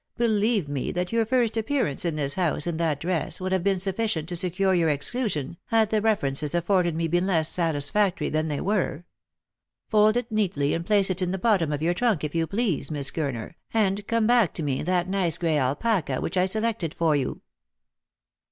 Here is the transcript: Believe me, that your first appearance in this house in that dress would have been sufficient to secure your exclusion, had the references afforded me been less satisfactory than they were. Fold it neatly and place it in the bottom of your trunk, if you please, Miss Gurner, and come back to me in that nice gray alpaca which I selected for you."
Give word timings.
Believe 0.17 0.67
me, 0.67 0.91
that 0.93 1.11
your 1.11 1.27
first 1.27 1.55
appearance 1.55 2.05
in 2.05 2.15
this 2.15 2.33
house 2.33 2.65
in 2.65 2.77
that 2.77 2.99
dress 2.99 3.39
would 3.39 3.51
have 3.51 3.63
been 3.63 3.79
sufficient 3.79 4.27
to 4.29 4.35
secure 4.35 4.73
your 4.73 4.89
exclusion, 4.89 5.57
had 5.67 5.91
the 5.91 6.01
references 6.01 6.55
afforded 6.55 6.95
me 6.95 7.07
been 7.07 7.27
less 7.27 7.47
satisfactory 7.47 8.27
than 8.27 8.47
they 8.47 8.59
were. 8.59 9.05
Fold 9.89 10.17
it 10.17 10.31
neatly 10.31 10.73
and 10.73 10.87
place 10.87 11.11
it 11.11 11.21
in 11.21 11.29
the 11.29 11.37
bottom 11.37 11.71
of 11.71 11.83
your 11.83 11.93
trunk, 11.93 12.23
if 12.23 12.33
you 12.33 12.47
please, 12.47 12.89
Miss 12.89 13.11
Gurner, 13.11 13.53
and 13.75 14.07
come 14.07 14.25
back 14.25 14.55
to 14.55 14.63
me 14.63 14.79
in 14.79 14.85
that 14.85 15.07
nice 15.07 15.37
gray 15.37 15.59
alpaca 15.59 16.19
which 16.19 16.35
I 16.35 16.47
selected 16.47 16.95
for 16.95 17.15
you." 17.15 17.41